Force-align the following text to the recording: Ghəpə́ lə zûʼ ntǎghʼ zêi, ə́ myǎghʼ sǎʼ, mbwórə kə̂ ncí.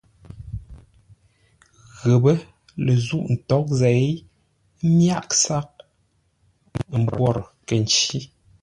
Ghəpə́ 2.07 2.37
lə 2.85 2.93
zûʼ 3.05 3.25
ntǎghʼ 3.33 3.67
zêi, 3.79 4.05
ə́ 4.21 4.25
myǎghʼ 4.97 5.31
sǎʼ, 5.43 5.67
mbwórə 7.01 7.43
kə̂ 7.67 7.77
ncí. 7.83 8.19